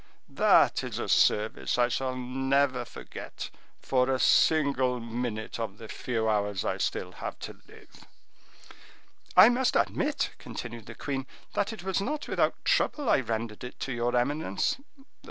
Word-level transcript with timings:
that 0.29 0.83
is 0.83 0.97
a 0.97 1.07
service 1.07 1.77
I 1.77 1.87
shall 1.87 2.15
never 2.15 2.85
forget 2.85 3.51
for 3.77 4.09
a 4.09 4.17
single 4.17 4.99
minute 4.99 5.59
of 5.59 5.77
the 5.77 5.87
few 5.87 6.27
hours 6.27 6.65
I 6.65 6.77
still 6.79 7.11
have 7.11 7.37
to 7.41 7.61
live." 7.67 8.07
"I 9.37 9.49
must 9.49 9.75
admit," 9.75 10.31
continued 10.39 10.87
the 10.87 10.95
queen, 10.95 11.27
"that 11.53 11.71
it 11.71 11.83
was 11.83 12.01
not 12.01 12.27
without 12.27 12.65
trouble 12.65 13.11
I 13.11 13.19
rendered 13.19 13.63
it 13.63 13.79
to 13.81 13.91
your 13.93 14.15
eminence." 14.15 14.77